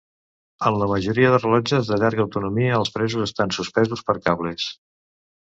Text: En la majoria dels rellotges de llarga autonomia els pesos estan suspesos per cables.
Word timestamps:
En 0.69 0.77
la 0.83 0.87
majoria 0.91 1.29
dels 1.35 1.45
rellotges 1.47 1.91
de 1.91 1.99
llarga 2.05 2.23
autonomia 2.25 2.73
els 2.81 2.91
pesos 2.97 3.27
estan 3.27 3.55
suspesos 3.59 4.05
per 4.09 4.19
cables. 4.27 4.69